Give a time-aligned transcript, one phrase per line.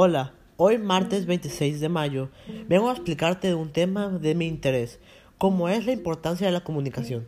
[0.00, 2.28] Hola, hoy martes 26 de mayo
[2.68, 5.00] vengo a explicarte un tema de mi interés,
[5.38, 7.26] como es la importancia de la comunicación.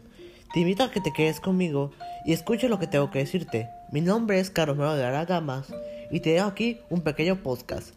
[0.54, 1.90] Te invito a que te quedes conmigo
[2.24, 3.68] y escuche lo que tengo que decirte.
[3.90, 5.74] Mi nombre es Carlos Mero de Aragamas
[6.12, 7.92] y te dejo aquí un pequeño podcast.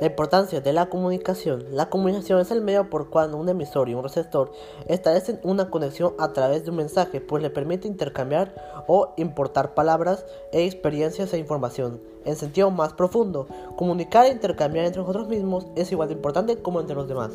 [0.00, 1.66] La importancia de la comunicación.
[1.72, 4.50] La comunicación es el medio por cual un emisor y un receptor
[4.88, 10.24] establecen una conexión a través de un mensaje, pues le permite intercambiar o importar palabras
[10.52, 12.00] e experiencias e información.
[12.24, 13.46] En sentido más profundo,
[13.76, 17.32] comunicar e intercambiar entre nosotros mismos es igual de importante como entre los demás.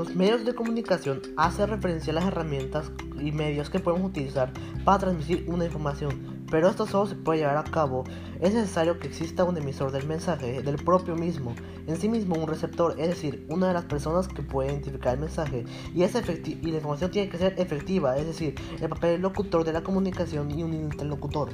[0.00, 2.90] Los medios de comunicación hacen referencia a las herramientas
[3.20, 4.50] y medios que podemos utilizar
[4.82, 8.04] para transmitir una información, pero esto solo se puede llevar a cabo.
[8.40, 11.54] Es necesario que exista un emisor del mensaje, del propio mismo,
[11.86, 15.20] en sí mismo un receptor, es decir, una de las personas que puede identificar el
[15.20, 19.20] mensaje, y, es y la información tiene que ser efectiva, es decir, el papel del
[19.20, 21.50] locutor de la comunicación y un interlocutor.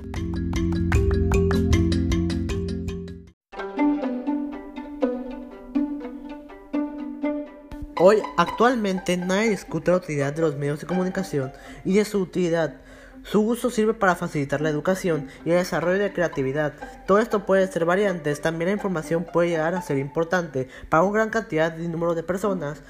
[7.99, 11.51] Hoy, actualmente, nadie discute la utilidad de los medios de comunicación
[11.83, 12.75] y de su utilidad.
[13.23, 16.75] Su uso sirve para facilitar la educación y el desarrollo de creatividad.
[17.07, 18.43] Todo esto puede ser variantes.
[18.43, 22.23] También la información puede llegar a ser importante para una gran cantidad de número de
[22.23, 22.83] personas,